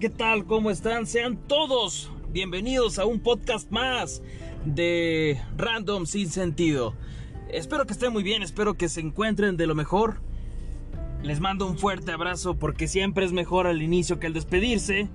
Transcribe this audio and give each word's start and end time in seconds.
¿qué 0.00 0.08
tal? 0.08 0.46
¿Cómo 0.46 0.70
están? 0.70 1.06
Sean 1.06 1.36
todos 1.46 2.10
bienvenidos 2.32 2.98
a 2.98 3.04
un 3.04 3.20
podcast 3.20 3.70
más 3.70 4.22
de 4.64 5.38
Random 5.58 6.06
Sin 6.06 6.30
Sentido. 6.30 6.94
Espero 7.50 7.84
que 7.84 7.92
estén 7.92 8.10
muy 8.10 8.22
bien, 8.22 8.42
espero 8.42 8.72
que 8.72 8.88
se 8.88 9.02
encuentren 9.02 9.58
de 9.58 9.66
lo 9.66 9.74
mejor. 9.74 10.22
Les 11.22 11.40
mando 11.40 11.66
un 11.66 11.76
fuerte 11.76 12.12
abrazo 12.12 12.54
porque 12.54 12.88
siempre 12.88 13.26
es 13.26 13.32
mejor 13.32 13.66
al 13.66 13.82
inicio 13.82 14.18
que 14.18 14.28
al 14.28 14.32
despedirse. 14.32 15.10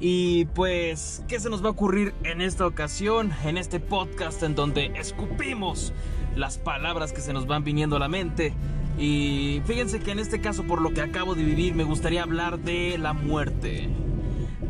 Y 0.00 0.44
pues, 0.54 1.24
¿qué 1.28 1.40
se 1.40 1.48
nos 1.48 1.64
va 1.64 1.68
a 1.68 1.72
ocurrir 1.72 2.12
en 2.22 2.42
esta 2.42 2.66
ocasión, 2.66 3.32
en 3.42 3.56
este 3.56 3.80
podcast 3.80 4.42
en 4.42 4.54
donde 4.54 4.92
escupimos 4.96 5.94
las 6.34 6.58
palabras 6.58 7.14
que 7.14 7.22
se 7.22 7.32
nos 7.32 7.46
van 7.46 7.64
viniendo 7.64 7.96
a 7.96 8.00
la 8.00 8.08
mente? 8.08 8.52
Y 8.98 9.62
fíjense 9.64 10.00
que 10.00 10.10
en 10.10 10.18
este 10.18 10.42
caso, 10.42 10.64
por 10.64 10.82
lo 10.82 10.92
que 10.92 11.00
acabo 11.00 11.34
de 11.34 11.42
vivir, 11.42 11.74
me 11.74 11.84
gustaría 11.84 12.22
hablar 12.22 12.58
de 12.58 12.98
la 12.98 13.14
muerte. 13.14 13.88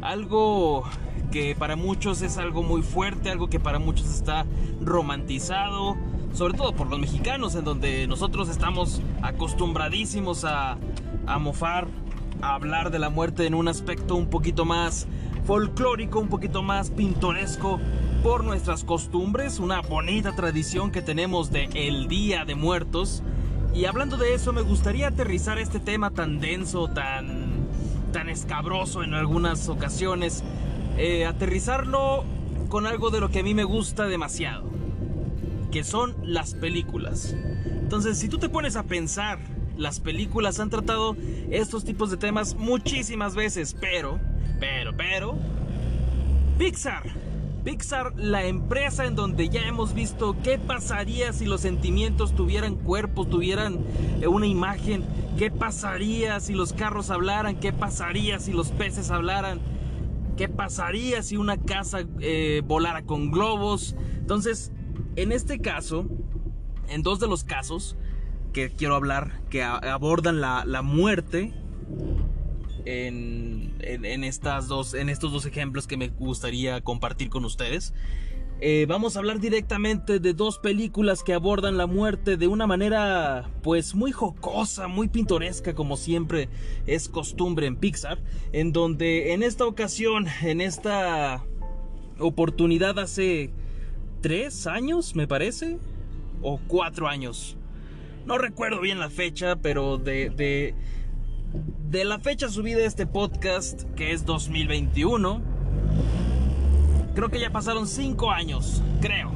Algo 0.02 0.84
que 1.30 1.54
para 1.54 1.76
muchos 1.76 2.22
es 2.22 2.38
algo 2.38 2.62
muy 2.62 2.82
fuerte, 2.82 3.30
algo 3.30 3.48
que 3.48 3.60
para 3.60 3.78
muchos 3.78 4.06
está 4.06 4.46
romantizado, 4.80 5.96
sobre 6.32 6.54
todo 6.54 6.74
por 6.74 6.88
los 6.88 6.98
mexicanos, 6.98 7.54
en 7.54 7.64
donde 7.64 8.06
nosotros 8.06 8.48
estamos 8.48 9.00
acostumbradísimos 9.22 10.44
a, 10.44 10.78
a 11.26 11.38
mofar, 11.38 11.88
a 12.42 12.54
hablar 12.54 12.90
de 12.90 12.98
la 12.98 13.10
muerte 13.10 13.46
en 13.46 13.54
un 13.54 13.68
aspecto 13.68 14.14
un 14.16 14.28
poquito 14.28 14.64
más 14.64 15.06
folclórico, 15.44 16.18
un 16.20 16.28
poquito 16.28 16.62
más 16.62 16.90
pintoresco 16.90 17.80
por 18.22 18.44
nuestras 18.44 18.82
costumbres, 18.82 19.60
una 19.60 19.80
bonita 19.80 20.34
tradición 20.34 20.90
que 20.90 21.00
tenemos 21.02 21.50
de 21.50 21.68
el 21.74 22.08
Día 22.08 22.44
de 22.44 22.54
Muertos. 22.54 23.22
Y 23.72 23.84
hablando 23.84 24.16
de 24.16 24.34
eso, 24.34 24.52
me 24.52 24.62
gustaría 24.62 25.08
aterrizar 25.08 25.58
este 25.58 25.78
tema 25.78 26.10
tan 26.10 26.40
denso, 26.40 26.88
tan, 26.88 27.45
tan 28.12 28.28
escabroso 28.28 29.02
en 29.02 29.14
algunas 29.14 29.68
ocasiones, 29.68 30.42
eh, 30.96 31.26
aterrizarlo 31.26 32.24
con 32.68 32.86
algo 32.86 33.10
de 33.10 33.20
lo 33.20 33.30
que 33.30 33.40
a 33.40 33.42
mí 33.42 33.54
me 33.54 33.64
gusta 33.64 34.06
demasiado, 34.06 34.64
que 35.70 35.84
son 35.84 36.16
las 36.22 36.54
películas. 36.54 37.34
Entonces, 37.66 38.18
si 38.18 38.28
tú 38.28 38.38
te 38.38 38.48
pones 38.48 38.76
a 38.76 38.82
pensar, 38.84 39.38
las 39.76 40.00
películas 40.00 40.58
han 40.58 40.70
tratado 40.70 41.16
estos 41.50 41.84
tipos 41.84 42.10
de 42.10 42.16
temas 42.16 42.54
muchísimas 42.54 43.34
veces, 43.34 43.76
pero, 43.78 44.18
pero, 44.58 44.96
pero, 44.96 45.38
Pixar. 46.58 47.02
Pixar, 47.66 48.14
la 48.16 48.44
empresa 48.44 49.06
en 49.06 49.16
donde 49.16 49.48
ya 49.48 49.66
hemos 49.66 49.92
visto 49.92 50.36
qué 50.44 50.56
pasaría 50.56 51.32
si 51.32 51.46
los 51.46 51.62
sentimientos 51.62 52.32
tuvieran 52.32 52.76
cuerpos, 52.76 53.28
tuvieran 53.28 53.80
eh, 54.20 54.28
una 54.28 54.46
imagen, 54.46 55.04
qué 55.36 55.50
pasaría 55.50 56.38
si 56.38 56.54
los 56.54 56.72
carros 56.72 57.10
hablaran, 57.10 57.58
qué 57.58 57.72
pasaría 57.72 58.38
si 58.38 58.52
los 58.52 58.70
peces 58.70 59.10
hablaran, 59.10 59.58
qué 60.36 60.48
pasaría 60.48 61.24
si 61.24 61.38
una 61.38 61.56
casa 61.56 62.04
eh, 62.20 62.62
volara 62.64 63.02
con 63.02 63.32
globos. 63.32 63.96
Entonces, 64.16 64.70
en 65.16 65.32
este 65.32 65.58
caso, 65.58 66.06
en 66.88 67.02
dos 67.02 67.18
de 67.18 67.26
los 67.26 67.42
casos 67.42 67.96
que 68.52 68.70
quiero 68.70 68.94
hablar, 68.94 69.40
que 69.50 69.64
abordan 69.64 70.40
la 70.40 70.82
muerte, 70.82 71.52
en, 72.86 74.24
estas 74.24 74.68
dos, 74.68 74.94
en 74.94 75.08
estos 75.08 75.32
dos 75.32 75.44
ejemplos 75.44 75.86
que 75.86 75.96
me 75.96 76.08
gustaría 76.08 76.80
compartir 76.80 77.28
con 77.28 77.44
ustedes. 77.44 77.92
Eh, 78.58 78.86
vamos 78.88 79.16
a 79.16 79.18
hablar 79.18 79.38
directamente 79.38 80.18
de 80.18 80.32
dos 80.32 80.58
películas 80.58 81.22
que 81.22 81.34
abordan 81.34 81.76
la 81.76 81.86
muerte 81.86 82.38
de 82.38 82.46
una 82.46 82.66
manera 82.66 83.50
pues 83.62 83.94
muy 83.94 84.12
jocosa, 84.12 84.88
muy 84.88 85.08
pintoresca 85.08 85.74
como 85.74 85.98
siempre 85.98 86.48
es 86.86 87.10
costumbre 87.10 87.66
en 87.66 87.76
Pixar, 87.76 88.18
en 88.52 88.72
donde 88.72 89.34
en 89.34 89.42
esta 89.42 89.66
ocasión, 89.66 90.26
en 90.42 90.62
esta 90.62 91.44
oportunidad 92.18 92.98
hace 92.98 93.50
tres 94.22 94.66
años 94.66 95.14
me 95.14 95.26
parece, 95.26 95.78
o 96.40 96.58
cuatro 96.66 97.08
años, 97.08 97.58
no 98.24 98.38
recuerdo 98.38 98.80
bien 98.80 98.98
la 98.98 99.10
fecha, 99.10 99.56
pero 99.56 99.98
de, 99.98 100.30
de 100.30 100.74
de 101.88 102.04
la 102.04 102.18
fecha 102.18 102.48
subida 102.48 102.78
de 102.78 102.86
este 102.86 103.06
podcast, 103.06 103.82
que 103.94 104.12
es 104.12 104.24
2021, 104.24 105.42
creo 107.14 107.28
que 107.28 107.40
ya 107.40 107.50
pasaron 107.50 107.86
5 107.86 108.30
años, 108.30 108.82
creo. 109.00 109.30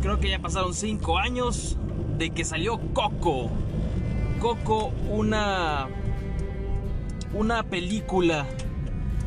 Creo 0.00 0.18
que 0.18 0.30
ya 0.30 0.40
pasaron 0.40 0.74
5 0.74 1.18
años 1.18 1.78
de 2.18 2.30
que 2.30 2.44
salió 2.44 2.80
Coco. 2.94 3.50
Coco, 4.40 4.92
una 5.10 5.88
una 7.34 7.62
película, 7.62 8.46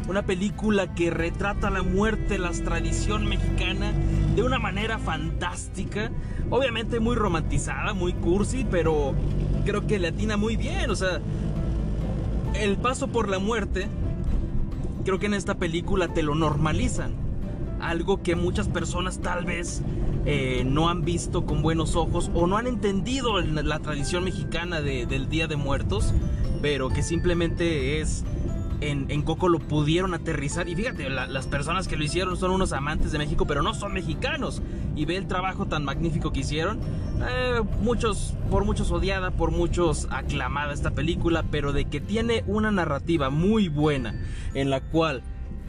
una 0.08 0.24
película 0.24 0.94
que 0.94 1.10
retrata 1.10 1.70
la 1.70 1.82
muerte, 1.82 2.38
la 2.38 2.52
tradición 2.52 3.26
mexicana 3.26 3.92
de 4.36 4.44
una 4.44 4.60
manera 4.60 5.00
fantástica, 5.00 6.12
obviamente 6.50 7.00
muy 7.00 7.16
romantizada, 7.16 7.94
muy 7.94 8.14
cursi, 8.14 8.66
pero 8.70 9.16
creo 9.66 9.88
que 9.88 9.98
le 9.98 10.10
atina 10.10 10.38
muy 10.38 10.56
bien, 10.56 10.92
o 10.92 10.96
sea, 10.96 11.20
el 12.60 12.78
paso 12.78 13.08
por 13.08 13.30
la 13.30 13.40
muerte, 13.40 13.88
creo 15.04 15.20
que 15.20 15.26
en 15.28 15.34
esta 15.34 15.56
película 15.56 16.14
te 16.14 16.24
lo 16.24 16.36
normalizan. 16.36 17.14
Algo 17.80 18.24
que 18.24 18.36
muchas 18.36 18.68
personas 18.68 19.20
tal 19.20 19.46
vez 19.46 19.82
eh, 20.26 20.64
no 20.66 20.90
han 20.90 21.04
visto 21.04 21.46
con 21.46 21.62
buenos 21.62 21.96
ojos 21.96 22.32
o 22.34 22.48
no 22.48 22.58
han 22.58 22.68
entendido 22.68 23.40
la 23.42 23.80
tradición 23.80 24.24
mexicana 24.24 24.82
del 24.82 25.30
Día 25.30 25.48
de 25.48 25.56
Muertos, 25.56 26.14
pero 26.62 26.90
que 26.90 27.04
simplemente 27.04 28.02
es 28.02 28.24
en, 28.82 29.22
Coco 29.24 29.50
lo 29.50 29.60
pudieron 29.60 30.14
aterrizar. 30.14 30.68
Y 30.70 30.76
fíjate, 30.76 31.10
las 31.10 31.48
personas 31.48 31.88
que 31.88 31.96
lo 31.96 32.04
hicieron 32.04 32.38
son 32.38 32.52
unos 32.52 32.74
amantes 32.74 33.12
de 33.12 33.18
México, 33.18 33.46
pero 33.46 33.62
no 33.62 33.74
son 33.74 33.94
mexicanos. 33.94 34.62
Y 34.96 35.06
ve 35.06 35.18
el 35.18 35.28
trabajo 35.28 35.66
tan 35.66 35.84
magnífico 35.84 36.32
que 36.32 36.42
hicieron. 36.42 36.80
Eh, 37.28 37.62
muchos, 37.82 38.34
por 38.50 38.66
muchos 38.66 38.92
odiada, 38.92 39.32
por 39.32 39.52
muchos 39.52 40.08
aclamada 40.12 40.74
esta 40.74 40.92
película, 40.92 41.44
pero 41.50 41.74
de 41.74 41.86
que 41.86 42.02
tiene 42.02 42.44
una 42.48 42.72
narrativa 42.72 43.30
muy 43.30 43.68
buena 43.68 44.16
en 44.54 44.70
la 44.70 44.82
cual 44.82 45.24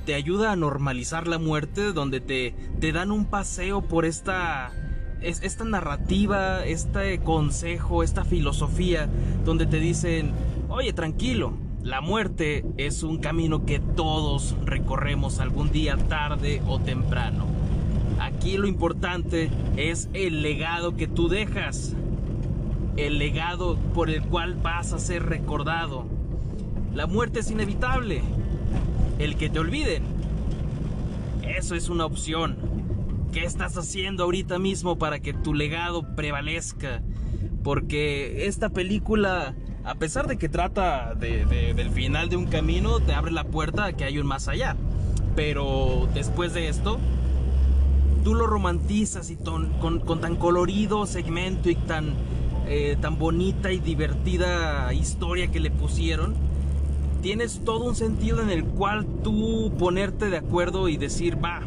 te 0.04 0.14
ayuda 0.14 0.52
a 0.52 0.56
normalizar 0.56 1.26
la 1.26 1.38
muerte, 1.38 1.92
donde 1.92 2.20
te, 2.20 2.54
te 2.80 2.92
dan 2.92 3.10
un 3.10 3.24
paseo 3.24 3.82
por 3.82 4.04
esta 4.04 4.72
esta 5.20 5.64
narrativa, 5.64 6.64
este 6.64 7.18
consejo, 7.18 8.02
esta 8.02 8.24
filosofía, 8.24 9.08
donde 9.44 9.66
te 9.66 9.80
dicen, 9.80 10.32
oye, 10.68 10.92
tranquilo, 10.92 11.54
la 11.86 12.00
muerte 12.00 12.64
es 12.78 13.04
un 13.04 13.18
camino 13.18 13.64
que 13.64 13.78
todos 13.78 14.56
recorremos 14.64 15.38
algún 15.38 15.70
día 15.70 15.96
tarde 15.96 16.60
o 16.66 16.80
temprano. 16.80 17.46
Aquí 18.18 18.56
lo 18.56 18.66
importante 18.66 19.52
es 19.76 20.08
el 20.12 20.42
legado 20.42 20.96
que 20.96 21.06
tú 21.06 21.28
dejas, 21.28 21.94
el 22.96 23.18
legado 23.18 23.76
por 23.94 24.10
el 24.10 24.22
cual 24.22 24.56
vas 24.56 24.92
a 24.92 24.98
ser 24.98 25.26
recordado. 25.26 26.06
La 26.92 27.06
muerte 27.06 27.38
es 27.38 27.52
inevitable. 27.52 28.20
El 29.20 29.36
que 29.36 29.48
te 29.48 29.60
olviden, 29.60 30.02
eso 31.46 31.76
es 31.76 31.88
una 31.88 32.04
opción. 32.04 32.56
¿Qué 33.32 33.44
estás 33.44 33.78
haciendo 33.78 34.24
ahorita 34.24 34.58
mismo 34.58 34.98
para 34.98 35.20
que 35.20 35.32
tu 35.32 35.54
legado 35.54 36.16
prevalezca? 36.16 37.00
Porque 37.66 38.46
esta 38.46 38.68
película 38.68 39.56
a 39.82 39.96
pesar 39.96 40.28
de 40.28 40.36
que 40.36 40.48
trata 40.48 41.16
del 41.16 41.90
final 41.90 42.28
de 42.28 42.36
un 42.36 42.46
camino, 42.46 43.00
te 43.00 43.12
abre 43.12 43.32
la 43.32 43.42
puerta 43.42 43.86
a 43.86 43.92
que 43.92 44.04
hay 44.04 44.20
un 44.20 44.26
más 44.26 44.46
allá. 44.46 44.76
Pero 45.34 46.08
después 46.14 46.54
de 46.54 46.68
esto, 46.68 46.98
tú 48.22 48.36
lo 48.36 48.46
romantizas 48.46 49.32
y 49.32 49.36
con, 49.36 50.20
tan 50.20 50.36
colorido 50.36 51.06
segmento 51.06 51.68
y 51.68 51.74
tan, 51.74 52.14
eh, 52.68 52.96
tan 53.00 53.18
bonita 53.18 53.72
y 53.72 53.80
divertida 53.80 54.94
historia 54.94 55.48
que 55.48 55.58
le 55.58 55.72
pusieron, 55.72 56.34
tienes 57.20 57.62
todo 57.64 57.84
un 57.84 57.96
sentido 57.96 58.42
en 58.42 58.50
el 58.50 58.64
cual 58.64 59.06
tú 59.24 59.72
ponerte 59.76 60.30
de 60.30 60.36
acuerdo 60.36 60.88
y 60.88 60.98
decir, 60.98 61.36
va, 61.44 61.62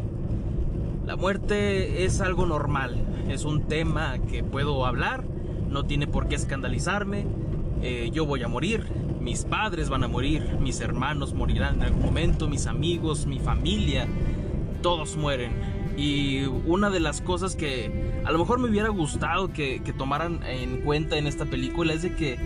la 1.06 1.16
muerte 1.16 2.06
es 2.06 2.22
algo 2.22 2.46
normal, 2.46 2.96
es 3.28 3.44
un 3.44 3.64
tema 3.64 4.16
que 4.30 4.42
puedo 4.42 4.86
hablar, 4.86 5.24
no 5.70 5.84
tiene 5.84 6.06
por 6.06 6.28
qué 6.28 6.34
escandalizarme, 6.34 7.24
eh, 7.82 8.10
yo 8.12 8.26
voy 8.26 8.42
a 8.42 8.48
morir, 8.48 8.86
mis 9.20 9.44
padres 9.44 9.88
van 9.88 10.04
a 10.04 10.08
morir, 10.08 10.56
mis 10.60 10.80
hermanos 10.80 11.32
morirán 11.32 11.76
en 11.76 11.82
algún 11.82 12.02
momento, 12.02 12.48
mis 12.48 12.66
amigos, 12.66 13.26
mi 13.26 13.38
familia, 13.38 14.06
todos 14.82 15.16
mueren. 15.16 15.52
Y 15.96 16.44
una 16.66 16.90
de 16.90 17.00
las 17.00 17.20
cosas 17.20 17.56
que 17.56 18.22
a 18.24 18.32
lo 18.32 18.38
mejor 18.38 18.58
me 18.58 18.68
hubiera 18.68 18.88
gustado 18.88 19.52
que, 19.52 19.80
tomaran 19.96 20.42
en 20.44 20.82
cuenta 20.82 21.16
en 21.16 21.26
esta 21.26 21.46
película 21.46 21.92
es 21.92 22.02
de 22.02 22.14
que 22.14 22.38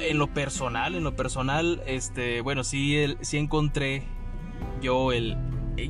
en 0.00 0.18
lo 0.18 0.28
personal, 0.28 0.94
en 0.94 1.04
lo 1.04 1.14
personal, 1.14 1.82
este, 1.86 2.40
bueno, 2.40 2.64
sí, 2.64 2.96
sí 3.20 3.36
encontré 3.36 4.04
yo 4.82 5.12
el, 5.12 5.36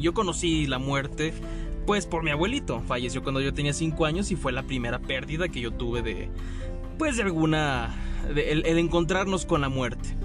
yo 0.00 0.14
conocí 0.14 0.66
la 0.66 0.78
muerte 0.78 1.32
pues 1.86 2.06
por 2.06 2.22
mi 2.22 2.30
abuelito. 2.30 2.80
Falleció 2.86 3.22
cuando 3.22 3.40
yo 3.40 3.52
tenía 3.54 3.72
5 3.72 4.06
años 4.06 4.30
y 4.30 4.36
fue 4.36 4.52
la 4.52 4.62
primera 4.62 4.98
pérdida 4.98 5.48
que 5.48 5.60
yo 5.60 5.72
tuve 5.72 6.02
de, 6.02 6.30
pues 6.98 7.16
de 7.16 7.22
alguna 7.22 7.94
el, 8.36 8.78
encontrarnos 8.78 9.46
con 9.46 9.60
la 9.60 9.68
muerte. 9.68 10.16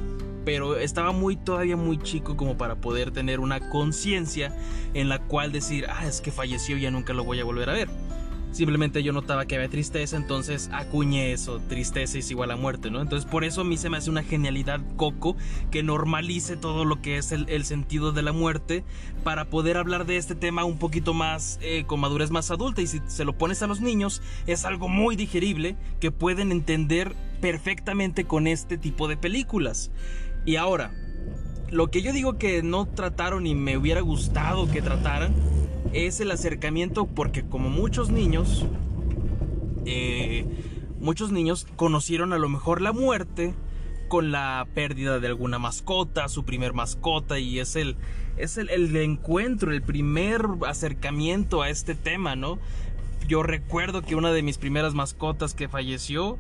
pero 0.44 0.78
estaba 0.78 1.12
muy 1.12 1.36
todavía 1.36 1.76
muy 1.76 1.98
chico 1.98 2.38
como 2.38 2.56
para 2.56 2.76
poder 2.76 3.10
tener 3.10 3.40
una 3.40 3.70
conciencia 3.72 4.56
en 4.94 5.10
la 5.10 5.20
cual 5.20 5.52
decir, 5.52 5.88
ah, 5.90 6.06
es 6.06 6.22
que 6.22 6.32
falleció 6.32 6.78
y 6.78 6.82
ya 6.82 6.92
nunca 6.92 7.14
lo 7.14 7.24
voy 7.24 7.40
a 7.40 7.44
volver 7.44 7.70
a 7.72 7.74
ver. 7.74 7.90
Simplemente 8.56 9.04
yo 9.04 9.12
notaba 9.12 9.48
que 9.48 9.56
había 9.56 9.68
tristeza, 9.68 10.16
entonces 10.16 10.70
acuñé 10.72 11.34
eso, 11.34 11.60
tristeza 11.68 12.20
es 12.20 12.32
igual 12.32 12.52
a 12.52 12.56
muerte, 12.56 12.90
¿no? 12.90 13.02
Entonces 13.02 13.30
por 13.30 13.44
eso 13.44 13.60
a 13.60 13.64
mí 13.66 13.76
se 13.76 13.90
me 13.90 13.98
hace 13.98 14.10
una 14.10 14.24
genialidad 14.24 14.80
Coco 14.96 15.36
que 15.72 15.84
normalice 15.84 16.56
todo 16.56 16.86
lo 16.86 17.02
que 17.02 17.18
es 17.18 17.34
el, 17.34 17.66
sentido 17.66 18.14
de 18.14 18.22
la 18.22 18.32
muerte 18.32 18.86
para 19.26 19.50
poder 19.50 19.76
hablar 19.76 20.06
de 20.06 20.16
este 20.16 20.36
tema 20.36 20.64
un 20.64 20.78
poquito 20.78 21.14
más 21.14 21.60
eh, 21.62 21.84
con 21.86 22.00
madurez 22.00 22.32
más 22.32 22.50
adulta 22.50 22.82
y 22.82 22.88
si 22.88 23.02
se 23.08 23.26
lo 23.26 23.38
pones 23.38 23.62
a 23.62 23.68
los 23.68 23.82
niños 23.82 24.22
es 24.48 24.64
algo 24.64 24.88
muy 24.88 25.18
digerible 25.18 25.76
que 26.00 26.12
pueden 26.12 26.54
entender 26.54 27.14
perfectamente 27.42 28.24
con 28.24 28.48
este 28.48 28.78
tipo 28.78 29.10
de 29.10 29.18
películas. 29.18 29.92
Y 30.46 30.56
ahora, 30.56 30.94
lo 31.72 31.92
que 31.92 32.02
yo 32.02 32.14
digo 32.14 32.38
que 32.38 32.64
no 32.64 32.86
trataron 32.86 33.48
y 33.48 33.54
me 33.54 33.76
hubiera 33.76 34.00
gustado 34.00 34.72
que 34.72 34.82
trataran 34.82 35.34
es 35.96 36.20
el 36.20 36.32
acercamiento 36.32 37.06
porque 37.06 37.46
como 37.46 37.70
muchos 37.70 38.10
niños, 38.10 38.66
eh, 39.86 40.46
muchos 41.00 41.32
niños 41.32 41.66
conocieron 41.78 42.34
a 42.34 42.38
lo 42.38 42.50
mejor 42.50 42.82
la 42.82 42.92
muerte 42.92 43.54
con 44.10 44.32
la 44.32 44.68
pérdida 44.74 45.20
de 45.20 45.28
alguna 45.28 45.58
mascota, 45.58 46.28
su 46.28 46.44
primer 46.44 46.74
mascota 46.74 47.40
y 47.40 47.60
es 47.60 47.76
el 47.76 47.96
es 48.38 48.58
el, 48.58 48.70
el, 48.70 48.94
encuentro, 48.98 49.72
el 49.72 49.82
primer 49.82 50.46
acercamiento 50.68 51.62
a 51.62 51.70
este 51.70 51.96
tema, 51.96 52.36
¿no? 52.36 52.60
Yo 53.30 53.44
recuerdo 53.44 54.02
que 54.02 54.16
una 54.16 54.34
de 54.34 54.44
mis 54.44 54.58
primeras 54.58 54.94
mascotas 54.94 55.54
que 55.54 55.70
falleció, 55.70 56.38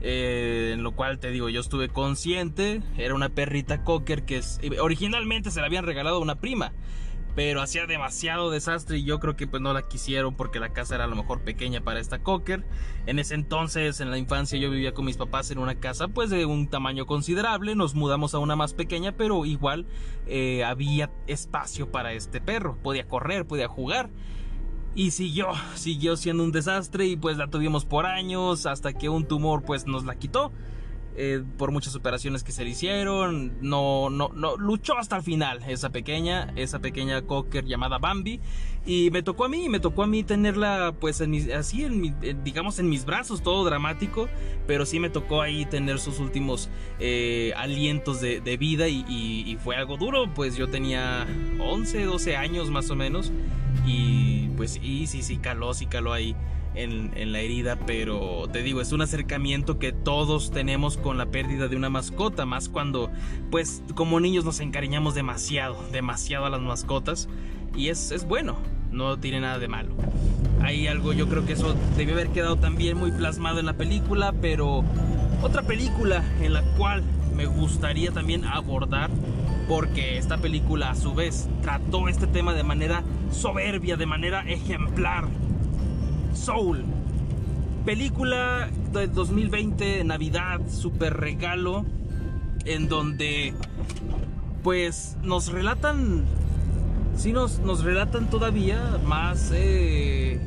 eh, 0.00 0.72
en 0.74 0.82
lo 0.82 0.90
cual 0.92 1.20
te 1.20 1.30
digo, 1.30 1.48
yo 1.48 1.60
estuve 1.60 1.88
consciente, 1.88 2.82
era 2.96 3.14
una 3.14 3.28
perrita 3.28 3.84
cocker 3.84 4.24
que 4.24 4.40
originalmente 4.80 5.52
se 5.52 5.60
la 5.60 5.66
habían 5.66 5.86
regalado 5.86 6.16
a 6.16 6.20
una 6.20 6.34
prima 6.34 6.72
pero 7.38 7.62
hacía 7.62 7.86
demasiado 7.86 8.50
desastre 8.50 8.98
y 8.98 9.04
yo 9.04 9.20
creo 9.20 9.36
que 9.36 9.46
pues 9.46 9.62
no 9.62 9.72
la 9.72 9.82
quisieron 9.82 10.34
porque 10.34 10.58
la 10.58 10.70
casa 10.70 10.96
era 10.96 11.04
a 11.04 11.06
lo 11.06 11.14
mejor 11.14 11.42
pequeña 11.42 11.80
para 11.80 12.00
esta 12.00 12.18
cocker. 12.18 12.64
En 13.06 13.20
ese 13.20 13.36
entonces, 13.36 14.00
en 14.00 14.10
la 14.10 14.18
infancia, 14.18 14.58
yo 14.58 14.72
vivía 14.72 14.92
con 14.92 15.04
mis 15.04 15.16
papás 15.16 15.52
en 15.52 15.58
una 15.58 15.76
casa 15.76 16.08
pues 16.08 16.30
de 16.30 16.46
un 16.46 16.66
tamaño 16.66 17.06
considerable, 17.06 17.76
nos 17.76 17.94
mudamos 17.94 18.34
a 18.34 18.40
una 18.40 18.56
más 18.56 18.74
pequeña, 18.74 19.12
pero 19.12 19.44
igual 19.44 19.86
eh, 20.26 20.64
había 20.64 21.12
espacio 21.28 21.92
para 21.92 22.12
este 22.12 22.40
perro, 22.40 22.76
podía 22.82 23.06
correr, 23.06 23.46
podía 23.46 23.68
jugar. 23.68 24.10
Y 24.96 25.12
siguió, 25.12 25.50
siguió 25.76 26.16
siendo 26.16 26.42
un 26.42 26.50
desastre 26.50 27.06
y 27.06 27.14
pues 27.14 27.36
la 27.36 27.46
tuvimos 27.46 27.84
por 27.84 28.04
años 28.04 28.66
hasta 28.66 28.94
que 28.94 29.08
un 29.08 29.28
tumor 29.28 29.62
pues 29.62 29.86
nos 29.86 30.04
la 30.04 30.16
quitó. 30.16 30.50
Eh, 31.16 31.42
por 31.56 31.72
muchas 31.72 31.96
operaciones 31.96 32.44
que 32.44 32.52
se 32.52 32.62
le 32.62 32.70
hicieron, 32.70 33.52
no, 33.60 34.08
no, 34.08 34.30
no, 34.34 34.56
luchó 34.56 34.96
hasta 34.96 35.16
el 35.16 35.22
final 35.22 35.64
esa 35.66 35.90
pequeña, 35.90 36.52
esa 36.54 36.78
pequeña 36.78 37.22
cocker 37.22 37.64
llamada 37.64 37.98
Bambi. 37.98 38.40
Y 38.86 39.10
me 39.10 39.22
tocó 39.22 39.44
a 39.44 39.48
mí, 39.48 39.68
me 39.68 39.80
tocó 39.80 40.04
a 40.04 40.06
mí 40.06 40.22
tenerla 40.22 40.94
pues 40.98 41.20
así, 41.20 41.84
en 41.84 42.44
digamos 42.44 42.78
en 42.78 42.88
mis 42.88 43.04
brazos, 43.04 43.42
todo 43.42 43.64
dramático, 43.64 44.28
pero 44.66 44.86
sí 44.86 45.00
me 45.00 45.10
tocó 45.10 45.42
ahí 45.42 45.66
tener 45.66 45.98
sus 45.98 46.20
últimos 46.20 46.70
eh, 47.00 47.52
alientos 47.56 48.20
de, 48.20 48.56
vida 48.56 48.88
y, 48.88 49.04
y, 49.08 49.56
fue 49.56 49.76
algo 49.76 49.96
duro, 49.96 50.32
pues 50.32 50.56
yo 50.56 50.68
tenía 50.68 51.26
11, 51.58 52.04
12 52.04 52.36
años 52.36 52.70
más 52.70 52.90
o 52.90 52.96
menos 52.96 53.32
y 53.86 54.48
pues 54.56 54.72
sí, 54.72 55.06
sí, 55.06 55.22
sí, 55.22 55.36
caló, 55.38 55.74
sí 55.74 55.86
caló 55.86 56.12
ahí 56.12 56.34
en, 56.78 57.32
la 57.32 57.40
herida, 57.40 57.78
pero 57.86 58.48
te 58.52 58.62
digo, 58.62 58.80
es 58.80 58.92
un 58.92 59.02
acercamiento 59.02 59.78
que 59.78 59.92
todos 59.92 60.50
tenemos 60.50 60.96
con 60.96 61.18
la 61.18 61.26
pérdida 61.26 61.68
de 61.68 61.76
una 61.76 61.90
mascota, 61.90 62.46
más 62.46 62.68
cuando 62.68 63.10
pues 63.50 63.82
como 63.94 64.20
niños 64.20 64.44
nos 64.44 64.60
encariñamos 64.60 65.14
demasiado, 65.14 65.76
demasiado 65.92 66.46
a 66.46 66.50
las 66.50 66.60
mascotas 66.60 67.28
y 67.76 67.88
es, 67.88 68.12
es 68.12 68.26
bueno, 68.26 68.56
no 68.90 69.18
tiene 69.18 69.40
nada 69.40 69.58
de 69.58 69.68
malo. 69.68 69.94
Hay 70.60 70.86
algo, 70.86 71.12
yo 71.12 71.28
creo 71.28 71.44
que 71.44 71.52
eso 71.54 71.74
debió 71.96 72.14
haber 72.14 72.28
quedado 72.28 72.56
también 72.56 72.96
muy 72.96 73.10
plasmado 73.10 73.60
en 73.60 73.66
la 73.66 73.74
película, 73.74 74.32
pero 74.40 74.84
otra 75.42 75.62
película 75.62 76.24
en 76.40 76.52
la 76.52 76.62
cual 76.76 77.02
me 77.34 77.46
gustaría 77.46 78.12
también 78.12 78.44
abordar 78.44 79.10
porque 79.68 80.16
esta 80.16 80.38
película 80.38 80.90
a 80.90 80.94
su 80.94 81.14
vez 81.14 81.48
trató 81.62 82.08
este 82.08 82.26
tema 82.26 82.54
de 82.54 82.64
manera 82.64 83.02
soberbia, 83.30 83.96
de 83.96 84.06
manera 84.06 84.40
ejemplar 84.48 85.28
Soul. 86.34 86.84
Película 87.84 88.68
de 88.92 89.08
2020, 89.08 90.04
Navidad, 90.04 90.60
super 90.68 91.14
regalo, 91.14 91.84
en 92.64 92.88
donde 92.88 93.54
pues 94.62 95.16
nos 95.22 95.50
relatan, 95.50 96.24
sí 97.16 97.32
nos, 97.32 97.60
nos 97.60 97.84
relatan 97.84 98.28
todavía 98.28 98.98
más, 99.06 99.50
eh, 99.54 100.40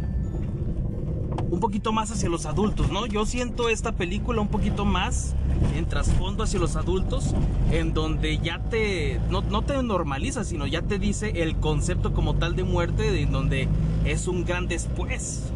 un 1.49 1.59
poquito 1.59 1.91
más 1.91 2.11
hacia 2.11 2.29
los 2.29 2.45
adultos, 2.45 2.91
¿no? 2.91 3.07
Yo 3.07 3.25
siento 3.25 3.69
esta 3.69 3.93
película 3.93 4.41
un 4.41 4.49
poquito 4.49 4.85
más 4.85 5.35
en 5.75 5.85
trasfondo 5.85 6.43
hacia 6.43 6.59
los 6.59 6.75
adultos, 6.75 7.33
en 7.71 7.93
donde 7.93 8.37
ya 8.37 8.59
te, 8.69 9.19
no, 9.29 9.41
no 9.41 9.63
te 9.63 9.81
normaliza, 9.81 10.43
sino 10.43 10.67
ya 10.67 10.81
te 10.81 10.99
dice 10.99 11.41
el 11.41 11.55
concepto 11.57 12.13
como 12.13 12.35
tal 12.35 12.55
de 12.55 12.63
muerte, 12.63 13.21
en 13.21 13.31
donde 13.31 13.67
es 14.05 14.27
un 14.27 14.45
gran 14.45 14.67
después 14.67 15.50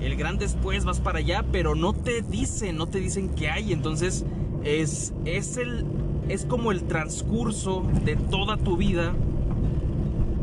el 0.00 0.16
gran 0.16 0.38
después 0.38 0.84
vas 0.84 1.00
para 1.00 1.18
allá, 1.18 1.44
pero 1.50 1.74
no 1.74 1.92
te 1.92 2.22
dicen, 2.22 2.76
no 2.76 2.86
te 2.86 3.00
dicen 3.00 3.30
qué 3.30 3.50
hay. 3.50 3.72
Entonces 3.72 4.24
es, 4.64 5.12
es, 5.24 5.56
el, 5.56 5.84
es 6.28 6.44
como 6.44 6.72
el 6.72 6.84
transcurso 6.84 7.84
de 8.04 8.16
toda 8.16 8.56
tu 8.56 8.76
vida. 8.76 9.14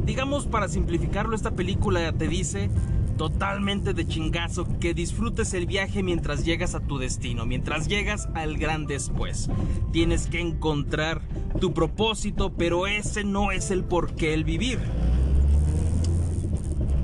Digamos, 0.06 0.46
para 0.46 0.68
simplificarlo, 0.68 1.36
esta 1.36 1.52
película 1.52 2.12
te 2.14 2.28
dice 2.28 2.70
totalmente 3.18 3.94
de 3.94 4.06
chingazo 4.06 4.68
que 4.80 4.94
disfrutes 4.94 5.54
el 5.54 5.66
viaje 5.66 6.04
mientras 6.04 6.44
llegas 6.44 6.76
a 6.76 6.82
tu 6.82 6.98
destino, 6.98 7.46
mientras 7.46 7.88
llegas 7.88 8.28
al 8.34 8.58
gran 8.58 8.86
después. 8.86 9.50
Tienes 9.92 10.28
que 10.28 10.42
encontrar 10.42 11.22
tu 11.60 11.74
propósito, 11.74 12.54
pero 12.54 12.88
ese 12.88 13.24
no 13.24 13.52
es 13.52 13.72
el 13.72 13.84
por 13.84 14.16
qué 14.16 14.34
el 14.34 14.44
vivir. 14.44 14.80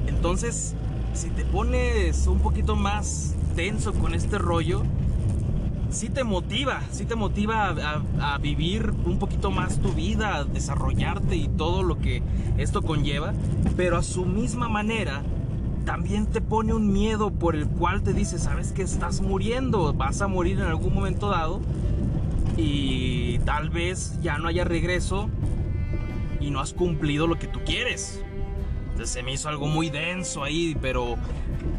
Entonces, 0.08 0.76
si 1.14 1.30
te 1.30 1.46
pones 1.46 2.28
un 2.28 2.40
poquito 2.40 2.76
más 2.76 3.36
tenso 3.56 3.94
con 3.94 4.14
este 4.14 4.38
rollo, 4.38 4.84
sí 5.90 6.10
te 6.10 6.24
motiva, 6.24 6.82
sí 6.92 7.06
te 7.06 7.16
motiva 7.16 7.76
a, 8.20 8.38
vivir 8.38 8.92
un 9.06 9.20
poquito 9.20 9.52
más 9.52 9.80
tu 9.80 9.92
vida, 9.92 10.38
a 10.38 10.44
desarrollarte 10.46 11.36
y 11.36 11.50
todo 11.50 11.84
lo 11.84 11.98
que 11.98 12.24
esto 12.58 12.82
conlleva, 12.82 13.34
pero 13.76 13.98
a 13.98 14.04
su 14.04 14.26
misma 14.26 14.70
manera 14.70 15.22
también 15.86 16.28
te 16.28 16.42
pone 16.42 16.74
un 16.74 16.94
miedo 16.94 17.32
por 17.32 17.56
el 17.56 17.68
cual 17.68 18.04
te 18.04 18.14
dice, 18.14 18.40
sabes 18.40 18.72
que 18.72 18.84
estás 18.84 19.22
muriendo, 19.22 19.94
vas 19.94 20.22
a 20.22 20.28
morir 20.28 20.60
en 20.60 20.66
algún 20.66 20.94
momento 20.94 21.30
dado 21.30 21.60
y 22.56 23.40
tal 23.40 23.70
vez 23.70 24.18
ya 24.22 24.38
no 24.38 24.48
haya 24.48 24.64
regreso 24.64 25.30
y 26.40 26.52
no 26.52 26.60
has 26.60 26.74
cumplido 26.74 27.28
lo 27.28 27.38
que 27.38 27.48
tú 27.48 27.60
quieres 27.66 28.24
se 29.06 29.24
me 29.24 29.34
hizo 29.34 29.50
algo 29.50 29.68
muy 29.68 29.90
denso 29.90 30.44
ahí, 30.44 30.78
pero 30.82 31.18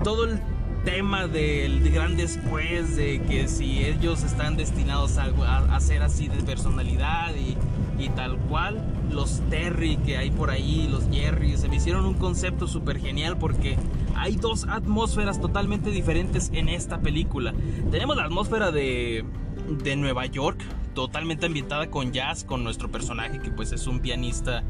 todo 0.03 0.25
el 0.25 0.41
tema 0.85 1.29
del 1.29 1.91
gran 1.91 2.17
después, 2.17 2.97
de 2.97 3.23
que 3.23 3.47
si 3.47 3.85
ellos 3.85 4.25
están 4.25 4.57
destinados 4.57 5.17
a, 5.19 5.27
a, 5.75 5.81
ser 5.81 6.03
así 6.03 6.29
de 6.29 6.43
personalidad 6.43 7.33
y, 7.37 7.57
y, 8.03 8.09
tal 8.11 8.37
cual, 8.37 8.83
los 9.11 9.41
Terry 9.49 9.97
que 9.99 10.17
hay 10.17 10.31
por 10.31 10.51
ahí, 10.51 10.89
los 10.91 11.09
Jerry, 11.11 11.57
se 11.57 11.69
me 11.69 11.77
hicieron 11.77 12.05
un 12.05 12.15
concepto 12.15 12.67
súper 12.67 12.99
genial 12.99 13.39
porque 13.39 13.77
hay 14.17 14.37
dos 14.37 14.65
atmósferas 14.69 15.41
totalmente 15.41 15.91
diferentes 15.91 16.51
en 16.53 16.69
esta 16.69 17.01
película. 17.01 17.55
Tenemos 17.91 18.17
la 18.17 18.25
atmósfera 18.25 18.73
de, 18.73 19.25
de 19.69 19.97
Nueva 19.97 20.27
York, 20.27 20.61
totalmente 20.95 21.47
ambientada 21.47 21.91
con 21.91 22.13
jazz, 22.13 22.45
con 22.45 22.65
nuestro 22.65 22.91
personaje 22.91 23.39
que 23.41 23.51
pues 23.51 23.73
es 23.73 23.87
un 23.87 24.01
pianista 24.01 24.65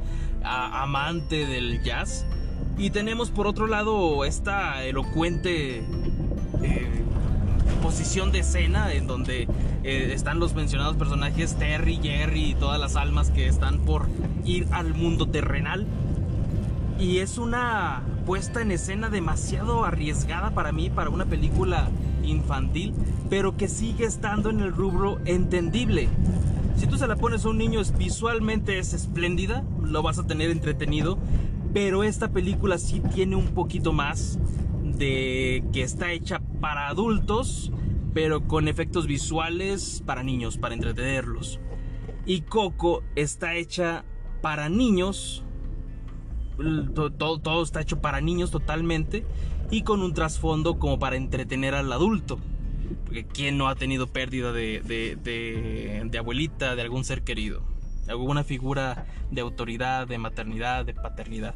amante 0.45 1.47
del 1.47 1.83
jazz 1.83 2.27
y 2.79 2.91
tenemos 2.91 3.31
por 3.31 3.47
otro 3.47 3.67
lado 3.67 4.25
esta 4.25 4.85
elocuente 4.85 5.79
eh, 6.63 7.03
posición 7.83 8.33
de 8.33 8.41
escena 8.41 8.93
en 8.93 9.07
donde 9.07 9.49
eh, 9.85 10.13
están 10.15 10.39
los 10.39 10.55
mencionados 10.55 10.97
personajes 10.97 11.57
Terry, 11.57 11.99
Jerry 12.03 12.51
y 12.51 12.55
todas 12.55 12.81
las 12.81 12.97
almas 12.97 13.31
que 13.31 13.47
están 13.47 13.81
por 13.81 14.07
ir 14.45 14.67
al 14.71 14.95
mundo 14.95 15.29
terrenal. 15.29 15.87
Y 16.99 17.19
es 17.19 17.39
una 17.39 18.03
puesta 18.27 18.63
en 18.63 18.71
escena 18.71 19.11
demasiado 19.11 19.85
arriesgada 19.85 20.51
para 20.53 20.71
mí, 20.71 20.89
para 20.89 21.11
una 21.11 21.27
película 21.27 21.89
infantil, 22.23 22.95
pero 23.29 23.57
que 23.57 23.69
sigue 23.69 24.05
estando 24.05 24.51
en 24.51 24.61
el 24.61 24.73
rubro 24.73 25.19
entendible. 25.25 26.09
Si 26.77 26.87
tú 26.87 26.97
se 26.97 27.07
la 27.07 27.17
pones 27.17 27.45
a 27.45 27.49
un 27.49 27.59
niño, 27.59 27.81
visualmente 27.99 28.79
es 28.79 28.93
espléndida, 28.93 29.65
lo 29.83 30.03
vas 30.03 30.19
a 30.19 30.27
tener 30.27 30.51
entretenido, 30.51 31.19
pero 31.73 32.05
esta 32.05 32.29
película 32.33 32.79
sí 32.79 33.01
tiene 33.15 33.37
un 33.37 33.49
poquito 33.49 33.93
más 33.93 34.39
de 34.83 35.65
que 35.73 35.83
está 35.83 36.13
hecha 36.13 36.41
para 36.61 36.89
adultos, 36.89 37.73
pero 38.13 38.47
con 38.47 38.69
efectos 38.69 39.07
visuales 39.07 40.03
para 40.05 40.23
niños, 40.23 40.59
para 40.59 40.75
entretenerlos. 40.75 41.61
Y 42.27 42.43
Coco 42.43 43.03
está 43.17 43.55
hecha 43.55 44.05
para 44.43 44.69
niños. 44.69 45.45
Todo, 46.95 47.63
está 47.63 47.81
hecho 47.81 48.01
para 48.01 48.21
niños 48.21 48.51
totalmente. 48.51 49.25
Y 49.71 49.83
con 49.83 50.03
un 50.03 50.13
trasfondo 50.13 50.79
como 50.79 50.99
para 50.99 51.17
entretener 51.17 51.75
al 51.75 51.91
adulto. 51.91 52.39
Porque 53.07 53.25
¿quién 53.25 53.57
no 53.57 53.69
ha 53.69 53.75
tenido 53.75 54.07
pérdida 54.07 54.53
de 54.53 56.17
abuelita, 56.19 56.77
de 56.77 56.83
algún 56.83 57.05
ser 57.05 57.23
querido? 57.23 57.72
Alguna 58.09 58.45
figura 58.45 59.07
de 59.31 59.41
autoridad, 59.41 60.07
de 60.07 60.19
maternidad, 60.19 60.85
de 60.85 60.95
paternidad. 60.95 61.55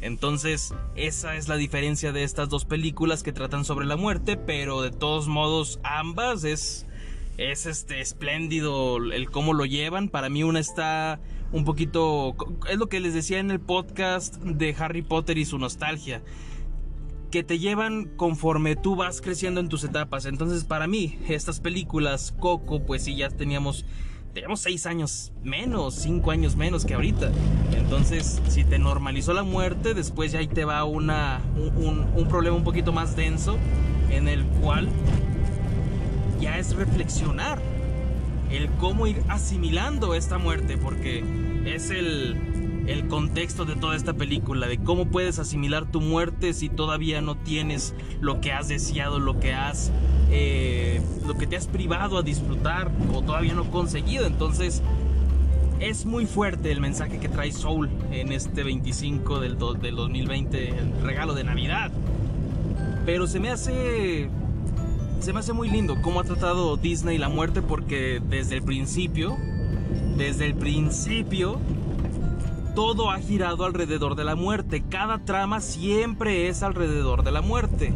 Entonces, 0.00 0.74
esa 0.94 1.36
es 1.36 1.48
la 1.48 1.56
diferencia 1.56 2.12
de 2.12 2.22
estas 2.22 2.48
dos 2.48 2.64
películas 2.64 3.22
que 3.22 3.32
tratan 3.32 3.64
sobre 3.64 3.86
la 3.86 3.96
muerte, 3.96 4.36
pero 4.36 4.82
de 4.82 4.90
todos 4.90 5.26
modos 5.26 5.80
ambas 5.82 6.44
es 6.44 6.86
es 7.38 7.66
este 7.66 8.00
espléndido 8.00 8.96
el 8.96 9.30
cómo 9.30 9.52
lo 9.52 9.66
llevan. 9.66 10.08
Para 10.08 10.28
mí 10.28 10.42
una 10.42 10.60
está 10.60 11.20
un 11.52 11.64
poquito 11.64 12.34
es 12.68 12.78
lo 12.78 12.88
que 12.88 13.00
les 13.00 13.14
decía 13.14 13.38
en 13.38 13.50
el 13.50 13.60
podcast 13.60 14.36
de 14.36 14.74
Harry 14.78 15.02
Potter 15.02 15.38
y 15.38 15.44
su 15.44 15.58
nostalgia 15.58 16.22
que 17.30 17.42
te 17.42 17.58
llevan 17.58 18.06
conforme 18.16 18.76
tú 18.76 18.96
vas 18.96 19.20
creciendo 19.20 19.60
en 19.60 19.68
tus 19.68 19.84
etapas. 19.84 20.26
Entonces, 20.26 20.64
para 20.64 20.86
mí 20.86 21.18
estas 21.28 21.60
películas 21.60 22.32
Coco, 22.38 22.84
pues 22.84 23.04
sí 23.04 23.16
ya 23.16 23.28
teníamos 23.28 23.84
teníamos 24.36 24.60
seis 24.60 24.84
años 24.84 25.32
menos, 25.42 25.94
cinco 25.94 26.30
años 26.30 26.56
menos 26.56 26.84
que 26.84 26.92
ahorita. 26.92 27.32
Entonces, 27.72 28.42
si 28.48 28.64
te 28.64 28.78
normalizó 28.78 29.32
la 29.32 29.44
muerte, 29.44 29.94
después 29.94 30.30
ya 30.30 30.40
ahí 30.40 30.46
te 30.46 30.66
va 30.66 30.84
una, 30.84 31.40
un, 31.56 32.28
problema 32.28 32.54
un 32.54 32.62
poquito 32.62 32.92
más 32.92 33.16
denso 33.16 33.56
en 34.10 34.28
el 34.28 34.44
cual 34.44 34.90
ya 36.38 36.58
es 36.58 36.76
reflexionar 36.76 37.62
el 38.50 38.68
cómo 38.72 39.06
ir 39.06 39.22
asimilando 39.28 40.14
esta 40.14 40.36
muerte, 40.36 40.76
porque 40.76 41.24
es 41.64 41.88
el, 41.88 42.84
el 42.86 43.08
contexto 43.08 43.64
de 43.64 43.74
toda 43.74 43.96
esta 43.96 44.12
película, 44.12 44.66
de 44.66 44.76
cómo 44.76 45.06
puedes 45.06 45.38
asimilar 45.38 45.90
tu 45.90 46.02
muerte 46.02 46.52
si 46.52 46.68
todavía 46.68 47.22
no 47.22 47.38
tienes 47.38 47.94
lo 48.20 48.42
que 48.42 48.52
has 48.52 48.68
deseado, 48.68 49.18
lo 49.18 49.40
que 49.40 49.54
has, 49.54 49.92
eh, 50.30 50.65
lo 51.26 51.34
que 51.34 51.46
te 51.46 51.56
has 51.56 51.66
privado 51.66 52.18
a 52.18 52.22
disfrutar 52.22 52.90
o 53.12 53.22
todavía 53.22 53.54
no 53.54 53.70
conseguido. 53.70 54.26
Entonces, 54.26 54.82
es 55.80 56.06
muy 56.06 56.26
fuerte 56.26 56.72
el 56.72 56.80
mensaje 56.80 57.18
que 57.18 57.28
trae 57.28 57.52
Soul 57.52 57.90
en 58.10 58.32
este 58.32 58.62
25 58.62 59.40
del, 59.40 59.58
del 59.80 59.96
2020, 59.96 60.68
el 60.68 61.02
regalo 61.02 61.34
de 61.34 61.44
Navidad. 61.44 61.90
Pero 63.04 63.26
se 63.26 63.40
me 63.40 63.50
hace 63.50 64.28
se 65.20 65.32
me 65.32 65.40
hace 65.40 65.52
muy 65.52 65.68
lindo 65.68 65.96
cómo 66.02 66.20
ha 66.20 66.24
tratado 66.24 66.76
Disney 66.76 67.18
la 67.18 67.28
muerte 67.28 67.62
porque 67.62 68.20
desde 68.28 68.56
el 68.56 68.62
principio, 68.62 69.36
desde 70.16 70.46
el 70.46 70.54
principio 70.54 71.58
todo 72.74 73.10
ha 73.10 73.18
girado 73.18 73.64
alrededor 73.64 74.14
de 74.14 74.24
la 74.24 74.36
muerte. 74.36 74.84
Cada 74.88 75.18
trama 75.18 75.60
siempre 75.60 76.48
es 76.48 76.62
alrededor 76.62 77.24
de 77.24 77.32
la 77.32 77.40
muerte. 77.40 77.94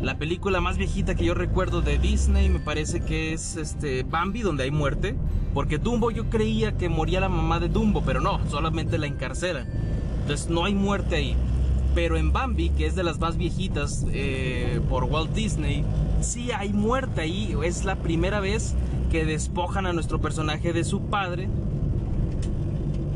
La 0.00 0.16
película 0.16 0.60
más 0.60 0.78
viejita 0.78 1.14
que 1.14 1.26
yo 1.26 1.34
recuerdo 1.34 1.82
de 1.82 1.98
Disney 1.98 2.48
me 2.48 2.58
parece 2.58 3.00
que 3.00 3.34
es 3.34 3.56
este 3.56 4.02
Bambi 4.02 4.40
donde 4.40 4.64
hay 4.64 4.70
muerte, 4.70 5.14
porque 5.52 5.76
Dumbo 5.78 6.10
yo 6.10 6.30
creía 6.30 6.76
que 6.76 6.88
moría 6.88 7.20
la 7.20 7.28
mamá 7.28 7.60
de 7.60 7.68
Dumbo, 7.68 8.02
pero 8.02 8.20
no, 8.20 8.40
solamente 8.48 8.96
la 8.96 9.06
encarcelan. 9.06 9.66
Entonces 10.22 10.48
no 10.48 10.64
hay 10.64 10.74
muerte 10.74 11.16
ahí. 11.16 11.36
Pero 11.94 12.16
en 12.16 12.32
Bambi, 12.32 12.70
que 12.70 12.86
es 12.86 12.94
de 12.94 13.02
las 13.02 13.18
más 13.18 13.36
viejitas 13.36 14.06
eh, 14.12 14.80
por 14.88 15.04
Walt 15.04 15.34
Disney, 15.34 15.84
sí 16.20 16.50
hay 16.52 16.72
muerte 16.72 17.20
ahí. 17.20 17.54
Es 17.62 17.84
la 17.84 17.96
primera 17.96 18.40
vez 18.40 18.74
que 19.10 19.24
despojan 19.24 19.86
a 19.86 19.92
nuestro 19.92 20.20
personaje 20.20 20.72
de 20.72 20.84
su 20.84 21.02
padre 21.02 21.48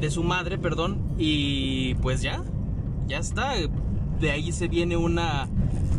de 0.04 0.10
su 0.10 0.22
madre, 0.22 0.58
perdón, 0.58 0.98
y 1.18 1.94
pues 1.96 2.20
ya, 2.20 2.42
ya 3.08 3.18
está. 3.18 3.54
De 4.20 4.30
ahí 4.30 4.52
se 4.52 4.68
viene 4.68 4.96
una, 4.96 5.48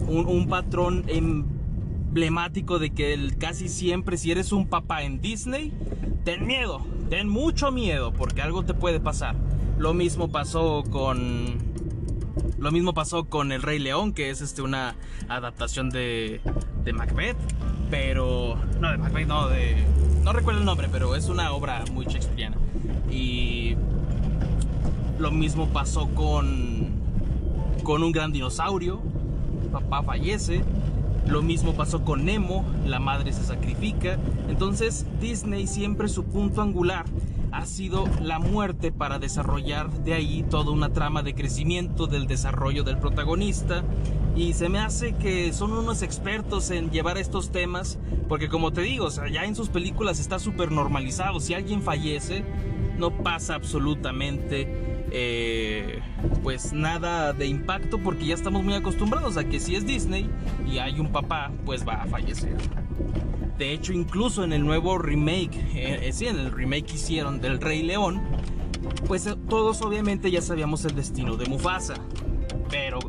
un, 0.08 0.48
patrón 0.48 1.04
emblemático 1.08 2.80
de 2.80 2.92
que 2.92 3.36
casi 3.40 3.70
siempre 3.70 4.18
si 4.18 4.32
eres 4.32 4.52
un 4.52 4.68
papá 4.68 5.04
en 5.04 5.22
Disney, 5.22 5.74
ten 6.24 6.46
miedo, 6.46 6.86
ten 7.10 7.28
mucho 7.28 7.72
miedo, 7.72 8.14
porque 8.14 8.42
algo 8.42 8.64
te 8.64 8.74
puede 8.74 9.00
pasar. 9.00 9.36
Lo 9.78 9.94
mismo 9.94 10.30
pasó 10.30 10.84
con... 10.90 11.58
Lo 12.58 12.72
mismo 12.72 12.94
pasó 12.94 13.26
con 13.26 13.52
El 13.52 13.62
Rey 13.62 13.80
León, 13.80 14.14
que 14.14 14.30
es 14.30 14.42
este, 14.42 14.62
una 14.62 14.96
adaptación 15.28 15.90
de, 15.90 16.42
de 16.84 16.94
Macbeth. 16.94 17.38
Pero... 17.92 18.58
No, 18.80 18.92
de 18.92 18.98
Macbeth, 18.98 19.28
no, 19.28 19.50
de... 19.50 19.84
No 20.24 20.34
recuerdo 20.34 20.62
el 20.62 20.66
nombre, 20.66 20.88
pero 20.92 21.16
es 21.16 21.30
una 21.30 21.52
obra 21.52 21.84
muy 21.92 22.06
shakespeariana. 22.06 22.58
Y 23.12 23.76
lo 25.20 25.32
mismo 25.32 25.68
pasó 25.70 26.08
con, 26.10 26.90
con 27.84 28.04
un 28.04 28.12
gran 28.12 28.32
dinosaurio. 28.32 29.02
Papá 29.76 30.04
fallece. 30.04 30.64
Lo 31.28 31.42
mismo 31.42 31.74
pasó 31.74 32.06
con 32.06 32.24
Nemo, 32.24 32.64
la 32.86 33.02
madre 33.02 33.34
se 33.34 33.44
sacrifica. 33.44 34.18
Entonces 34.48 35.06
Disney 35.20 35.68
siempre 35.68 36.08
su 36.08 36.24
punto 36.24 36.62
angular 36.62 37.04
ha 37.52 37.66
sido 37.66 38.06
la 38.22 38.40
muerte 38.40 38.94
para 38.94 39.20
desarrollar 39.20 39.92
de 39.92 40.14
ahí 40.14 40.46
toda 40.50 40.72
una 40.72 40.94
trama 40.94 41.24
de 41.24 41.36
crecimiento 41.36 42.08
del 42.08 42.26
desarrollo 42.26 42.84
del 42.84 43.00
protagonista. 43.00 43.84
Y 44.34 44.54
se 44.54 44.70
me 44.70 44.80
hace 44.80 45.14
que 45.16 45.52
son 45.52 45.74
unos 45.74 46.04
expertos 46.04 46.72
en 46.72 46.90
llevar 46.90 47.18
estos 47.18 47.50
temas, 47.52 47.98
porque 48.30 48.48
como 48.48 48.72
te 48.72 48.82
digo, 48.82 49.10
ya 49.30 49.44
en 49.44 49.56
sus 49.56 49.68
películas 49.68 50.22
está 50.22 50.40
súper 50.40 50.72
normalizado. 50.72 51.42
Si 51.42 51.54
alguien 51.54 51.82
fallece, 51.82 52.46
no 52.98 53.12
pasa 53.12 53.56
absolutamente 53.56 54.95
eh, 55.18 56.02
pues 56.44 56.74
nada 56.74 57.32
de 57.32 57.48
impacto 57.48 58.00
porque 58.00 58.26
ya 58.26 58.34
estamos 58.34 58.66
muy 58.66 58.74
acostumbrados 58.74 59.38
a 59.38 59.46
que 59.46 59.62
si 59.62 59.74
es 59.78 59.86
Disney 59.86 60.30
y 60.70 60.80
hay 60.80 61.00
un 61.00 61.10
papá 61.14 61.54
pues 61.66 61.88
va 61.88 62.04
a 62.04 62.06
fallecer. 62.06 62.58
De 63.58 63.72
hecho 63.72 63.94
incluso 63.94 64.44
en 64.44 64.52
el 64.52 64.66
nuevo 64.66 64.98
remake, 64.98 65.56
eh, 65.74 66.10
sí, 66.12 66.28
en 66.28 66.38
el 66.38 66.52
remake 66.52 66.88
que 66.88 66.94
hicieron 66.96 67.40
del 67.40 67.62
Rey 67.62 67.82
León, 67.82 68.22
pues 69.08 69.26
eh, 69.26 69.38
todos 69.48 69.82
obviamente 69.84 70.30
ya 70.32 70.42
sabíamos 70.42 70.84
el 70.84 70.96
destino 70.96 71.38
de 71.38 71.46
Mufasa. 71.46 71.94
Pero 72.70 73.00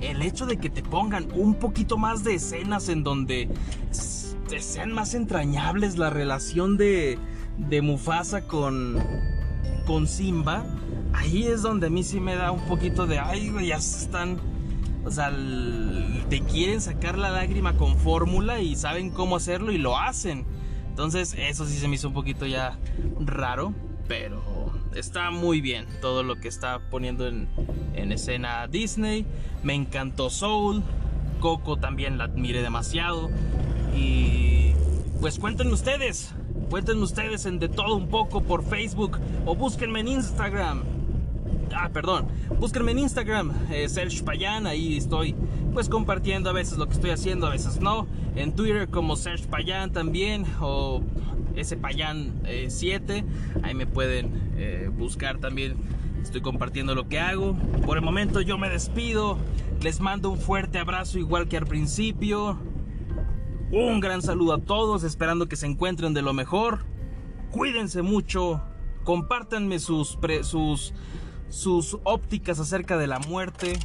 el 0.00 0.22
hecho 0.22 0.46
de 0.46 0.56
que 0.56 0.70
te 0.70 0.82
pongan 0.82 1.28
un 1.36 1.54
poquito 1.54 1.96
más 1.96 2.24
de 2.24 2.34
escenas 2.34 2.88
en 2.88 3.04
donde 3.04 3.48
sean 3.92 4.90
más 4.90 5.14
entrañables 5.14 5.98
la 5.98 6.10
relación 6.10 6.76
de, 6.76 7.16
de 7.58 7.80
Mufasa 7.80 8.48
con, 8.48 8.98
con 9.86 10.08
Simba, 10.08 10.64
ahí 11.14 11.44
es 11.44 11.62
donde 11.62 11.86
a 11.86 11.90
mí 11.90 12.02
sí 12.02 12.20
me 12.20 12.36
da 12.36 12.50
un 12.50 12.64
poquito 12.66 13.06
de, 13.06 13.18
ay, 13.18 13.52
ya 13.66 13.76
están, 13.76 14.38
o 15.04 15.10
sea, 15.10 15.32
te 16.28 16.40
quieren 16.40 16.80
sacar 16.80 17.18
la 17.18 17.30
lágrima 17.30 17.76
con 17.76 17.96
fórmula 17.96 18.60
y 18.60 18.76
saben 18.76 19.10
cómo 19.10 19.36
hacerlo 19.36 19.72
y 19.72 19.78
lo 19.78 19.98
hacen. 19.98 20.44
Entonces, 20.88 21.34
eso 21.38 21.66
sí 21.66 21.76
se 21.76 21.88
me 21.88 21.96
hizo 21.96 22.08
un 22.08 22.14
poquito 22.14 22.46
ya 22.46 22.78
raro, 23.20 23.74
pero 24.06 24.42
está 24.94 25.30
muy 25.30 25.60
bien 25.60 25.86
todo 26.00 26.22
lo 26.22 26.36
que 26.36 26.48
está 26.48 26.78
poniendo 26.90 27.26
en, 27.26 27.48
en 27.94 28.12
escena 28.12 28.66
Disney. 28.68 29.26
Me 29.62 29.74
encantó 29.74 30.30
Soul, 30.30 30.82
Coco 31.40 31.78
también 31.78 32.18
la 32.18 32.24
admiré 32.24 32.62
demasiado. 32.62 33.30
Y 33.96 34.72
pues 35.20 35.38
cuéntenme 35.38 35.72
ustedes, 35.72 36.34
Cuéntenme 36.70 37.02
ustedes 37.02 37.46
en 37.46 37.58
de 37.58 37.68
todo 37.68 37.94
un 37.94 38.08
poco 38.08 38.42
por 38.42 38.64
Facebook 38.64 39.18
o 39.46 39.54
búsquenme 39.54 40.00
en 40.00 40.08
Instagram. 40.08 40.93
Ah, 41.76 41.90
perdón. 41.92 42.28
Búsquenme 42.58 42.92
en 42.92 43.00
Instagram, 43.00 43.52
eh, 43.70 43.88
Serge 43.88 44.22
Payan, 44.22 44.66
ahí 44.66 44.96
estoy 44.96 45.34
pues 45.72 45.88
compartiendo 45.88 46.50
a 46.50 46.52
veces 46.52 46.78
lo 46.78 46.86
que 46.86 46.94
estoy 46.94 47.10
haciendo, 47.10 47.46
a 47.46 47.50
veces 47.50 47.80
no. 47.80 48.06
En 48.36 48.54
Twitter 48.54 48.88
como 48.88 49.16
Serge 49.16 49.46
Payan 49.46 49.92
también 49.92 50.46
o 50.60 51.02
ese 51.56 51.76
Payan 51.76 52.32
7, 52.68 53.16
eh, 53.16 53.24
ahí 53.62 53.74
me 53.74 53.86
pueden 53.86 54.52
eh, 54.56 54.90
buscar 54.96 55.38
también. 55.38 55.76
Estoy 56.22 56.40
compartiendo 56.40 56.94
lo 56.94 57.08
que 57.08 57.20
hago. 57.20 57.54
Por 57.84 57.98
el 57.98 58.02
momento 58.02 58.40
yo 58.40 58.56
me 58.56 58.70
despido. 58.70 59.36
Les 59.82 60.00
mando 60.00 60.30
un 60.30 60.38
fuerte 60.38 60.78
abrazo 60.78 61.18
igual 61.18 61.48
que 61.48 61.56
al 61.56 61.66
principio. 61.66 62.56
Un 63.70 64.00
gran 64.00 64.22
saludo 64.22 64.54
a 64.54 64.58
todos, 64.58 65.02
esperando 65.04 65.48
que 65.48 65.56
se 65.56 65.66
encuentren 65.66 66.14
de 66.14 66.22
lo 66.22 66.32
mejor. 66.32 66.86
Cuídense 67.50 68.02
mucho, 68.02 68.62
compártanme 69.04 69.78
sus, 69.78 70.18
sus, 70.42 70.94
sus 71.54 71.98
ópticas 72.02 72.58
acerca 72.58 72.98
de 72.98 73.06
la 73.06 73.20
muerte, 73.20 73.78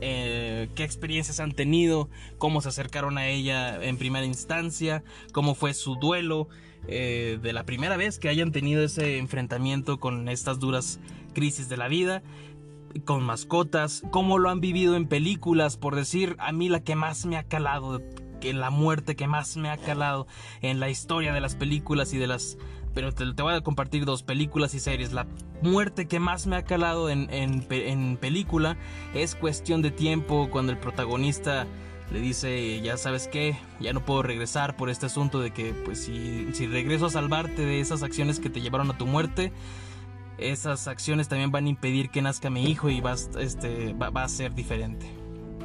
eh, 0.00 0.70
qué 0.74 0.84
experiencias 0.84 1.38
han 1.38 1.52
tenido, 1.52 2.08
cómo 2.38 2.62
se 2.62 2.70
acercaron 2.70 3.18
a 3.18 3.28
ella 3.28 3.82
en 3.84 3.98
primera 3.98 4.24
instancia, 4.24 5.04
cómo 5.32 5.54
fue 5.54 5.74
su 5.74 5.96
duelo, 5.96 6.48
eh, 6.88 7.38
de 7.42 7.52
la 7.52 7.64
primera 7.64 7.98
vez 7.98 8.18
que 8.18 8.30
hayan 8.30 8.52
tenido 8.52 8.82
ese 8.82 9.18
enfrentamiento 9.18 10.00
con 10.00 10.30
estas 10.30 10.58
duras 10.58 10.98
crisis 11.34 11.68
de 11.68 11.76
la 11.76 11.88
vida 11.88 12.22
con 13.04 13.22
mascotas, 13.22 14.02
cómo 14.10 14.38
lo 14.38 14.50
han 14.50 14.60
vivido 14.60 14.96
en 14.96 15.06
películas, 15.06 15.76
por 15.76 15.94
decir, 15.94 16.34
a 16.40 16.50
mí 16.50 16.68
la 16.68 16.82
que 16.82 16.96
más 16.96 17.24
me 17.24 17.36
ha 17.36 17.44
calado 17.44 18.00
que 18.40 18.52
la 18.54 18.70
muerte 18.70 19.14
que 19.14 19.28
más 19.28 19.56
me 19.56 19.68
ha 19.68 19.76
calado 19.76 20.26
en 20.62 20.80
la 20.80 20.88
historia 20.88 21.32
de 21.32 21.40
las 21.40 21.54
películas 21.54 22.12
y 22.14 22.18
de 22.18 22.26
las 22.26 22.56
pero 22.94 23.12
te, 23.12 23.24
voy 23.42 23.54
a 23.54 23.60
compartir 23.60 24.04
dos 24.04 24.22
películas 24.22 24.74
y 24.74 24.80
series. 24.80 25.12
La 25.12 25.26
muerte 25.62 26.06
que 26.06 26.20
más 26.20 26.46
me 26.46 26.56
ha 26.56 26.62
calado 26.62 27.10
en, 27.10 27.28
en, 27.30 28.16
película 28.16 28.76
es 29.14 29.34
cuestión 29.34 29.82
de 29.82 29.90
tiempo 29.90 30.48
cuando 30.50 30.72
el 30.72 30.78
protagonista 30.78 31.66
le 32.12 32.20
dice, 32.20 32.80
ya 32.80 32.96
sabes 32.96 33.28
qué, 33.28 33.56
ya 33.78 33.92
no 33.92 34.04
puedo 34.04 34.22
regresar 34.22 34.76
por 34.76 34.90
este 34.90 35.06
asunto 35.06 35.40
de 35.40 35.52
que 35.52 35.72
pues 35.72 36.02
si, 36.04 36.52
si 36.52 36.66
regreso 36.66 37.06
a 37.06 37.10
salvarte 37.10 37.64
de 37.64 37.80
esas 37.80 38.02
acciones 38.02 38.40
que 38.40 38.50
te 38.50 38.60
llevaron 38.60 38.90
a 38.90 38.98
tu 38.98 39.06
muerte, 39.06 39.52
esas 40.38 40.88
acciones 40.88 41.28
también 41.28 41.52
van 41.52 41.66
a 41.66 41.68
impedir 41.68 42.10
que 42.10 42.22
nazca 42.22 42.50
mi 42.50 42.64
hijo 42.64 42.90
y 42.90 43.00
va, 43.00 43.12
este, 43.12 43.92
va, 43.92 44.24
a 44.24 44.28
ser 44.28 44.54
diferente. 44.54 45.19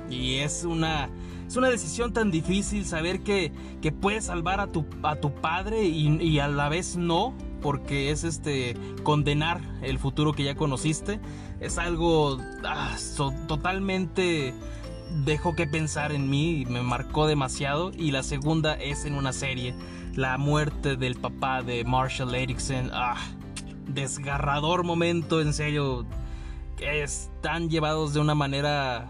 Y 0.09 0.35
es 0.35 0.63
una, 0.63 1.09
es 1.47 1.55
una 1.55 1.69
decisión 1.69 2.13
tan 2.13 2.31
difícil 2.31 2.85
saber 2.85 3.21
que, 3.21 3.51
que 3.81 3.91
puedes 3.91 4.25
salvar 4.25 4.59
a 4.59 4.67
tu, 4.67 4.85
a 5.03 5.15
tu 5.15 5.33
padre 5.33 5.83
y, 5.83 6.39
a 6.39 6.47
la 6.47 6.69
vez 6.69 6.95
no, 6.97 7.33
porque 7.61 8.11
es 8.11 8.23
este 8.23 8.75
condenar 9.03 9.61
el 9.81 9.99
futuro 9.99 10.33
que 10.33 10.43
ya 10.43 10.55
conociste. 10.55 11.19
Es 11.59 11.77
algo 11.77 12.37
ah, 12.63 12.95
totalmente 13.47 14.53
dejó 15.23 15.55
que 15.55 15.67
pensar 15.67 16.11
en 16.11 16.29
mí 16.29 16.61
y 16.61 16.65
me 16.65 16.81
marcó 16.81 17.27
demasiado. 17.27 17.91
Y 17.95 18.11
la 18.11 18.23
segunda 18.23 18.73
es 18.73 19.05
en 19.05 19.13
una 19.13 19.33
serie, 19.33 19.75
la 20.15 20.37
muerte 20.37 20.95
del 20.95 21.15
papá 21.15 21.61
de 21.61 21.83
Marshall 21.83 22.33
Erickson. 22.33 22.89
Ah, 22.93 23.17
desgarrador 23.87 24.83
momento, 24.83 25.41
en 25.41 25.53
serio. 25.53 26.05
Están 26.79 27.69
llevados 27.69 28.13
de 28.13 28.19
una 28.19 28.35
manera 28.35 29.09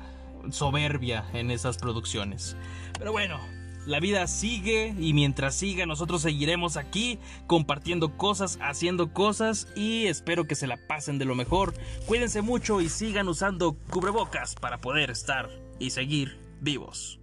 soberbia 0.51 1.25
en 1.33 1.51
esas 1.51 1.77
producciones. 1.77 2.55
Pero 2.97 3.11
bueno, 3.11 3.39
la 3.85 3.99
vida 3.99 4.25
sigue 4.27 4.95
y 4.99 5.13
mientras 5.13 5.55
siga 5.55 5.85
nosotros 5.85 6.23
seguiremos 6.23 6.75
aquí 6.75 7.19
compartiendo 7.45 8.17
cosas, 8.17 8.57
haciendo 8.61 9.13
cosas 9.13 9.67
y 9.75 10.07
espero 10.07 10.45
que 10.45 10.55
se 10.55 10.67
la 10.67 10.77
pasen 10.87 11.19
de 11.19 11.25
lo 11.25 11.35
mejor. 11.35 11.73
Cuídense 12.07 12.41
mucho 12.41 12.81
y 12.81 12.89
sigan 12.89 13.27
usando 13.27 13.77
cubrebocas 13.91 14.55
para 14.55 14.79
poder 14.79 15.11
estar 15.11 15.49
y 15.79 15.91
seguir 15.91 16.39
vivos. 16.61 17.19